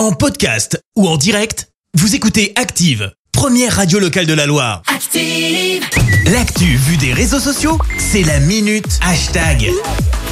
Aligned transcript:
En 0.00 0.12
podcast 0.12 0.82
ou 0.96 1.06
en 1.06 1.18
direct, 1.18 1.68
vous 1.92 2.14
écoutez 2.14 2.54
Active, 2.56 3.12
première 3.32 3.76
radio 3.76 3.98
locale 3.98 4.24
de 4.24 4.32
la 4.32 4.46
Loire. 4.46 4.80
Active. 4.86 5.84
L'actu 6.32 6.64
vue 6.64 6.96
des 6.96 7.12
réseaux 7.12 7.38
sociaux, 7.38 7.76
c'est 7.98 8.22
la 8.22 8.40
minute 8.40 8.98
hashtag. 9.02 9.70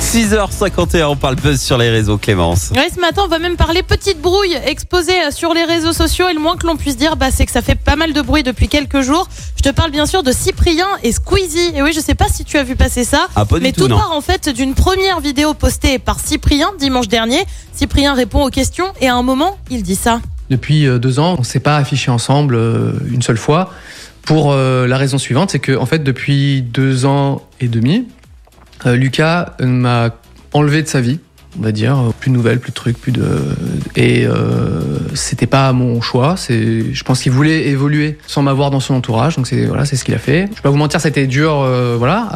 6h51, 0.00 1.04
on 1.08 1.16
parle 1.16 1.36
buzz 1.36 1.60
sur 1.60 1.76
les 1.76 1.90
réseaux, 1.90 2.16
Clémence. 2.16 2.70
Ouais, 2.74 2.88
ce 2.94 2.98
matin, 2.98 3.22
on 3.24 3.28
va 3.28 3.38
même 3.38 3.56
parler 3.56 3.82
petite 3.82 4.22
brouille 4.22 4.56
exposée 4.64 5.24
euh, 5.24 5.30
sur 5.30 5.52
les 5.52 5.64
réseaux 5.64 5.92
sociaux. 5.92 6.28
Et 6.28 6.32
le 6.32 6.40
moins 6.40 6.56
que 6.56 6.66
l'on 6.66 6.76
puisse 6.76 6.96
dire, 6.96 7.16
bah, 7.16 7.30
c'est 7.30 7.44
que 7.44 7.52
ça 7.52 7.60
fait 7.60 7.74
pas 7.74 7.96
mal 7.96 8.12
de 8.12 8.22
bruit 8.22 8.42
depuis 8.42 8.68
quelques 8.68 9.02
jours. 9.02 9.28
Je 9.56 9.62
te 9.62 9.68
parle 9.68 9.90
bien 9.90 10.06
sûr 10.06 10.22
de 10.22 10.32
Cyprien 10.32 10.86
et 11.02 11.12
Squeezie. 11.12 11.72
Et 11.74 11.82
oui, 11.82 11.92
je 11.92 12.00
sais 12.00 12.14
pas 12.14 12.28
si 12.32 12.44
tu 12.44 12.56
as 12.56 12.62
vu 12.62 12.76
passer 12.76 13.04
ça. 13.04 13.28
Ah, 13.34 13.44
pas 13.44 13.56
du 13.56 13.62
mais 13.64 13.72
tout, 13.72 13.88
part 13.88 14.12
en 14.12 14.20
fait 14.20 14.48
d'une 14.48 14.74
première 14.74 15.20
vidéo 15.20 15.52
postée 15.52 15.98
par 15.98 16.20
Cyprien 16.20 16.70
dimanche 16.78 17.08
dernier. 17.08 17.44
Cyprien 17.78 18.14
répond 18.14 18.44
aux 18.44 18.50
questions 18.50 18.86
et 19.00 19.06
à 19.06 19.14
un 19.14 19.22
moment, 19.22 19.56
il 19.70 19.84
dit 19.84 19.94
ça. 19.94 20.20
Depuis 20.50 20.88
euh, 20.88 20.98
deux 20.98 21.20
ans, 21.20 21.36
on 21.36 21.42
ne 21.42 21.44
s'est 21.44 21.60
pas 21.60 21.76
affiché 21.76 22.10
ensemble 22.10 22.56
euh, 22.56 22.92
une 23.08 23.22
seule 23.22 23.36
fois. 23.36 23.72
Pour 24.22 24.50
euh, 24.50 24.88
la 24.88 24.96
raison 24.96 25.16
suivante, 25.16 25.50
c'est 25.50 25.60
que 25.60 25.78
fait, 25.86 26.00
depuis 26.00 26.62
deux 26.62 27.06
ans 27.06 27.48
et 27.60 27.68
demi, 27.68 28.08
Lucas 28.84 29.54
m'a 29.60 30.10
enlevé 30.52 30.82
de 30.82 30.88
sa 30.88 31.00
vie, 31.00 31.20
on 31.58 31.62
va 31.62 31.72
dire, 31.72 31.96
plus 32.20 32.30
de 32.30 32.36
nouvelles, 32.36 32.60
plus 32.60 32.70
de 32.70 32.76
trucs, 32.76 32.98
plus 32.98 33.12
de 33.12 33.22
et 33.96 34.26
euh, 34.26 34.80
c'était 35.14 35.46
pas 35.46 35.72
mon 35.72 36.00
choix. 36.00 36.36
C'est, 36.36 36.92
je 36.92 37.04
pense 37.04 37.22
qu'il 37.22 37.32
voulait 37.32 37.68
évoluer 37.68 38.18
sans 38.26 38.42
m'avoir 38.42 38.70
dans 38.70 38.80
son 38.80 38.94
entourage, 38.94 39.36
donc 39.36 39.46
c'est 39.46 39.64
voilà, 39.66 39.84
c'est 39.84 39.96
ce 39.96 40.04
qu'il 40.04 40.14
a 40.14 40.18
fait. 40.18 40.48
Je 40.50 40.56
vais 40.56 40.62
pas 40.62 40.70
vous 40.70 40.76
mentir, 40.76 41.00
c'était 41.00 41.26
dur, 41.26 41.60
euh, 41.60 41.96
voilà, 41.98 42.28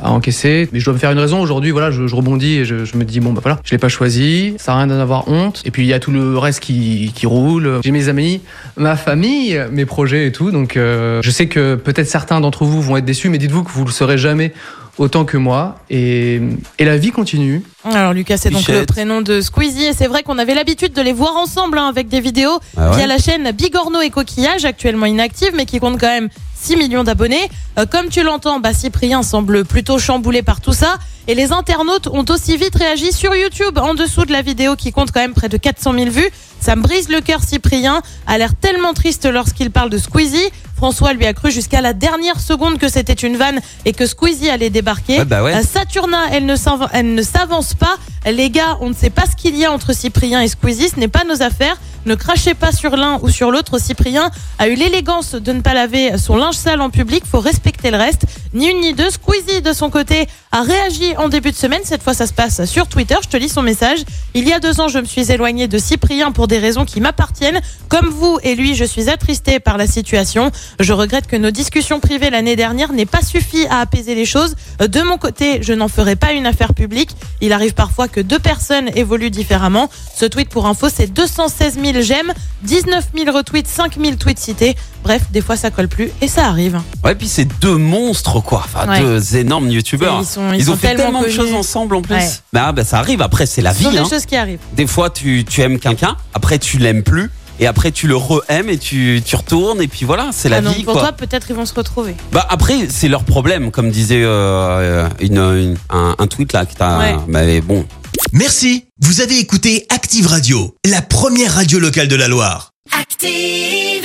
à, 0.00 0.10
encaisser, 0.10 0.68
mais 0.72 0.80
je 0.80 0.84
dois 0.84 0.94
me 0.94 0.98
faire 0.98 1.12
une 1.12 1.18
raison 1.18 1.40
aujourd'hui. 1.40 1.70
Voilà, 1.70 1.90
je, 1.90 2.06
je 2.06 2.14
rebondis 2.14 2.54
et 2.58 2.64
je, 2.64 2.84
je 2.84 2.96
me 2.96 3.04
dis 3.04 3.20
bon 3.20 3.32
bah 3.32 3.40
voilà, 3.42 3.60
je 3.64 3.72
l'ai 3.72 3.78
pas 3.78 3.88
choisi, 3.88 4.54
ça 4.58 4.72
a 4.74 4.78
rien 4.78 4.86
d'en 4.86 4.98
avoir 4.98 5.28
honte. 5.28 5.62
Et 5.64 5.70
puis 5.70 5.82
il 5.82 5.88
y 5.88 5.92
a 5.92 6.00
tout 6.00 6.10
le 6.10 6.38
reste 6.38 6.60
qui, 6.60 7.12
qui 7.14 7.26
roule. 7.26 7.80
J'ai 7.84 7.90
mes 7.90 8.08
amis, 8.08 8.40
ma 8.76 8.96
famille, 8.96 9.60
mes 9.70 9.86
projets 9.86 10.26
et 10.26 10.32
tout, 10.32 10.50
donc 10.50 10.76
euh, 10.76 11.20
je 11.22 11.30
sais 11.30 11.46
que 11.46 11.74
peut-être 11.74 12.08
certains 12.08 12.40
d'entre 12.40 12.64
vous 12.64 12.80
vont 12.80 12.96
être 12.96 13.04
déçus, 13.04 13.28
mais 13.28 13.38
dites-vous 13.38 13.64
que 13.64 13.70
vous 13.70 13.84
le 13.84 13.92
serez 13.92 14.18
jamais 14.18 14.52
autant 14.98 15.24
que 15.24 15.36
moi. 15.36 15.76
Et, 15.90 16.40
et 16.78 16.84
la 16.84 16.96
vie 16.96 17.10
continue. 17.10 17.62
Alors 17.84 18.12
Lucas, 18.12 18.36
c'est 18.38 18.50
donc 18.50 18.66
le 18.68 18.84
prénom 18.84 19.20
de 19.20 19.40
Squeezie 19.40 19.86
et 19.86 19.92
c'est 19.92 20.06
vrai 20.06 20.22
qu'on 20.22 20.38
avait 20.38 20.54
l'habitude 20.54 20.92
de 20.92 21.02
les 21.02 21.12
voir 21.12 21.36
ensemble 21.36 21.78
hein, 21.78 21.88
avec 21.88 22.08
des 22.08 22.20
vidéos 22.20 22.58
Ah 22.76 22.90
ouais 22.90 22.96
via 22.96 23.06
la 23.06 23.18
chaîne 23.18 23.50
Bigorneau 23.52 24.00
et 24.00 24.10
Coquillage, 24.10 24.64
actuellement 24.64 25.06
inactive 25.06 25.52
mais 25.54 25.66
qui 25.66 25.78
compte 25.78 26.00
quand 26.00 26.08
même 26.08 26.28
6 26.66 26.76
millions 26.76 27.04
d'abonnés. 27.04 27.48
Euh, 27.78 27.86
comme 27.86 28.08
tu 28.08 28.24
l'entends, 28.24 28.58
bah, 28.58 28.74
Cyprien 28.74 29.22
semble 29.22 29.64
plutôt 29.64 29.98
chamboulé 30.00 30.42
par 30.42 30.60
tout 30.60 30.72
ça 30.72 30.96
et 31.28 31.34
les 31.36 31.52
internautes 31.52 32.08
ont 32.08 32.24
aussi 32.28 32.56
vite 32.56 32.74
réagi 32.74 33.12
sur 33.12 33.34
YouTube 33.36 33.78
en 33.78 33.94
dessous 33.94 34.24
de 34.24 34.32
la 34.32 34.42
vidéo 34.42 34.74
qui 34.74 34.90
compte 34.90 35.12
quand 35.12 35.20
même 35.20 35.34
près 35.34 35.48
de 35.48 35.56
400 35.56 35.92
000 35.94 36.10
vues. 36.10 36.28
Ça 36.60 36.74
me 36.74 36.82
brise 36.82 37.08
le 37.08 37.20
cœur, 37.20 37.40
Cyprien 37.44 38.02
a 38.26 38.38
l'air 38.38 38.54
tellement 38.60 38.94
triste 38.94 39.26
lorsqu'il 39.26 39.70
parle 39.70 39.90
de 39.90 39.98
Squeezie. 39.98 40.48
François 40.76 41.12
lui 41.12 41.24
a 41.26 41.32
cru 41.34 41.50
jusqu'à 41.52 41.80
la 41.80 41.92
dernière 41.92 42.40
seconde 42.40 42.78
que 42.78 42.88
c'était 42.88 43.12
une 43.12 43.36
vanne 43.36 43.60
et 43.84 43.92
que 43.92 44.06
Squeezie 44.06 44.50
allait 44.50 44.70
débarquer. 44.70 45.18
Ouais, 45.18 45.24
bah 45.24 45.42
ouais. 45.44 45.54
Euh, 45.54 45.62
Saturna, 45.62 46.18
elle 46.32 46.46
ne 46.46 46.56
s'av- 46.56 46.88
elle 46.92 47.14
ne 47.14 47.22
s'avance 47.22 47.74
pas. 47.74 47.96
Les 48.30 48.50
gars, 48.50 48.76
on 48.80 48.88
ne 48.88 48.94
sait 48.94 49.10
pas 49.10 49.22
ce 49.30 49.36
qu'il 49.40 49.56
y 49.56 49.64
a 49.64 49.70
entre 49.72 49.92
Cyprien 49.94 50.40
et 50.42 50.48
Squeezie, 50.48 50.88
ce 50.88 50.98
n'est 50.98 51.08
pas 51.08 51.22
nos 51.24 51.42
affaires. 51.42 51.76
Ne 52.06 52.14
crachez 52.14 52.54
pas 52.54 52.70
sur 52.70 52.96
l'un 52.96 53.18
ou 53.22 53.28
sur 53.28 53.50
l'autre. 53.50 53.80
Cyprien 53.80 54.30
a 54.60 54.68
eu 54.68 54.76
l'élégance 54.76 55.34
de 55.34 55.52
ne 55.52 55.60
pas 55.60 55.74
laver 55.74 56.16
son 56.18 56.36
linge 56.36 56.54
sale 56.54 56.80
en 56.80 56.88
public. 56.88 57.24
Faut 57.26 57.40
respecter 57.40 57.90
le 57.90 57.96
reste. 57.96 58.26
Ni 58.54 58.68
une 58.68 58.80
ni 58.80 58.94
deux. 58.94 59.10
Squeezie, 59.10 59.62
de 59.62 59.72
son 59.72 59.90
côté, 59.90 60.26
a 60.52 60.62
réagi 60.62 61.16
en 61.16 61.28
début 61.28 61.50
de 61.50 61.56
semaine. 61.56 61.80
Cette 61.84 62.02
fois, 62.02 62.14
ça 62.14 62.26
se 62.26 62.32
passe 62.32 62.64
sur 62.64 62.86
Twitter. 62.86 63.16
Je 63.22 63.28
te 63.28 63.36
lis 63.36 63.48
son 63.48 63.62
message. 63.62 64.00
Il 64.34 64.48
y 64.48 64.52
a 64.52 64.60
deux 64.60 64.80
ans, 64.80 64.88
je 64.88 64.98
me 64.98 65.04
suis 65.04 65.30
éloigné 65.30 65.68
de 65.68 65.78
Cyprien 65.78 66.32
pour 66.32 66.48
des 66.48 66.58
raisons 66.58 66.84
qui 66.84 67.00
m'appartiennent. 67.00 67.60
Comme 67.88 68.08
vous 68.08 68.38
et 68.42 68.54
lui, 68.54 68.74
je 68.74 68.84
suis 68.84 69.10
attristé 69.10 69.60
par 69.60 69.76
la 69.76 69.86
situation. 69.86 70.50
Je 70.80 70.92
regrette 70.92 71.26
que 71.26 71.36
nos 71.36 71.50
discussions 71.50 72.00
privées 72.00 72.30
l'année 72.30 72.56
dernière 72.56 72.92
n'aient 72.92 73.06
pas 73.06 73.22
suffi 73.22 73.66
à 73.68 73.80
apaiser 73.80 74.14
les 74.14 74.24
choses. 74.24 74.54
De 74.80 75.02
mon 75.02 75.18
côté, 75.18 75.62
je 75.62 75.72
n'en 75.72 75.88
ferai 75.88 76.16
pas 76.16 76.32
une 76.32 76.46
affaire 76.46 76.74
publique. 76.74 77.10
Il 77.40 77.52
arrive 77.52 77.74
parfois 77.74 78.08
que 78.08 78.20
deux 78.20 78.38
personnes 78.38 78.90
évoluent 78.94 79.30
différemment. 79.30 79.88
Ce 80.14 80.24
tweet 80.24 80.48
pour 80.48 80.66
info, 80.66 80.88
c'est 80.88 81.12
216 81.12 81.78
000 81.82 82.00
j'aime, 82.00 82.32
19 82.62 83.04
000 83.16 83.36
retweets, 83.36 83.68
5 83.68 83.98
000 84.00 84.16
tweets 84.16 84.38
cités. 84.38 84.76
Bref, 85.06 85.22
des 85.30 85.40
fois 85.40 85.56
ça 85.56 85.70
colle 85.70 85.88
plus 85.88 86.10
et 86.20 86.28
ça 86.28 86.46
arrive. 86.46 86.80
Ouais, 87.04 87.14
puis 87.14 87.28
c'est 87.28 87.44
deux 87.60 87.76
monstres, 87.76 88.40
quoi. 88.40 88.64
Enfin, 88.64 88.88
Ouais. 88.88 89.00
deux 89.00 89.36
énormes 89.36 89.70
youtubeurs. 89.70 90.18
Ils 90.20 90.26
sont- 90.26 90.52
ils 90.52 90.68
ont 90.70 90.74
sont 90.74 90.78
fait 90.80 90.88
tellement 90.96 91.04
tellement 91.04 91.22
de 91.22 91.28
choses 91.28 91.52
ensemble 91.54 91.94
en 91.96 92.02
plus. 92.02 92.14
Ouais. 92.14 92.28
Bah, 92.52 92.72
bah, 92.72 92.84
ça 92.84 92.98
arrive. 92.98 93.22
Après, 93.22 93.46
c'est 93.46 93.62
la 93.62 93.72
Ce 93.72 93.82
sont 93.82 93.90
vie. 93.90 93.96
des 93.96 94.02
Hein. 94.02 94.08
choses 94.10 94.26
qui 94.26 94.36
arrivent. 94.36 94.58
Des 94.74 94.86
fois, 94.86 95.10
tu, 95.10 95.44
tu 95.48 95.60
aimes 95.62 95.78
quelqu'un, 95.78 96.16
après, 96.34 96.58
tu 96.58 96.78
l'aimes 96.78 97.02
plus. 97.02 97.30
Et 97.58 97.66
après, 97.66 97.90
tu 97.90 98.06
le 98.06 98.16
re-aimes 98.16 98.68
et 98.68 98.76
tu, 98.76 99.22
tu 99.24 99.34
retournes. 99.34 99.80
Et 99.80 99.88
puis 99.88 100.04
voilà, 100.04 100.28
c'est 100.32 100.50
la 100.50 100.56
Ah 100.56 100.60
non, 100.60 100.72
vie, 100.72 100.82
pour 100.84 100.92
quoi. 100.92 101.02
toi, 101.04 101.12
peut-être 101.12 101.46
ils 101.48 101.56
vont 101.56 101.64
se 101.64 101.72
retrouver. 101.72 102.14
Bah 102.30 102.46
après 102.50 102.88
c'est 102.90 103.08
leur 103.08 103.24
problème 103.24 103.70
comme 103.70 103.90
disait 103.90 104.20
euh, 104.22 105.08
une, 105.20 105.38
une- 105.38 105.76
un, 105.88 106.14
un 106.18 106.26
tweet 106.26 106.52
là 106.52 106.66
que 106.66 106.74
t'as 106.74 106.98
Ouais. 106.98 107.14
bah, 107.14 107.22
mais 107.44 107.62
bon 107.62 107.86
Merci, 108.32 108.84
vous 109.00 109.22
avez 109.22 109.38
écouté 109.38 109.86
Active 109.88 110.26
Radio, 110.26 110.74
la 110.84 111.00
première 111.00 111.54
radio 111.54 111.78
locale 111.78 112.08
de 112.08 112.16
la 112.16 112.28
Loire. 112.28 112.72
Active. 112.92 114.04